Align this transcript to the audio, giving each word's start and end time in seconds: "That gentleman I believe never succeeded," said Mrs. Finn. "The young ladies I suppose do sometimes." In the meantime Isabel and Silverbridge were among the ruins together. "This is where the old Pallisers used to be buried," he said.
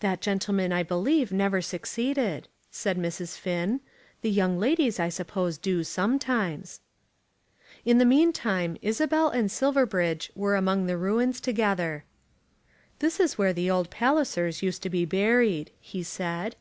"That 0.00 0.20
gentleman 0.20 0.72
I 0.72 0.82
believe 0.82 1.30
never 1.30 1.62
succeeded," 1.62 2.48
said 2.72 2.98
Mrs. 2.98 3.38
Finn. 3.38 3.78
"The 4.20 4.28
young 4.32 4.58
ladies 4.58 4.98
I 4.98 5.08
suppose 5.08 5.56
do 5.56 5.84
sometimes." 5.84 6.80
In 7.84 7.98
the 7.98 8.04
meantime 8.04 8.76
Isabel 8.82 9.28
and 9.30 9.48
Silverbridge 9.52 10.32
were 10.34 10.56
among 10.56 10.86
the 10.86 10.96
ruins 10.98 11.40
together. 11.40 12.02
"This 12.98 13.20
is 13.20 13.38
where 13.38 13.52
the 13.52 13.70
old 13.70 13.88
Pallisers 13.88 14.62
used 14.64 14.82
to 14.82 14.90
be 14.90 15.04
buried," 15.04 15.70
he 15.78 16.02
said. 16.02 16.56